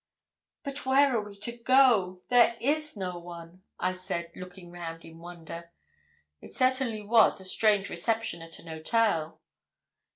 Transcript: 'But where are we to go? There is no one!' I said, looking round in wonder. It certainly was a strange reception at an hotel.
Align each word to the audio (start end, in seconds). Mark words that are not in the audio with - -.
'But 0.63 0.83
where 0.83 1.15
are 1.15 1.21
we 1.21 1.37
to 1.41 1.51
go? 1.51 2.23
There 2.29 2.57
is 2.59 2.97
no 2.97 3.19
one!' 3.19 3.61
I 3.79 3.93
said, 3.93 4.31
looking 4.35 4.71
round 4.71 5.05
in 5.05 5.19
wonder. 5.19 5.69
It 6.41 6.55
certainly 6.55 7.03
was 7.03 7.39
a 7.39 7.45
strange 7.45 7.87
reception 7.87 8.41
at 8.41 8.57
an 8.57 8.65
hotel. 8.65 9.39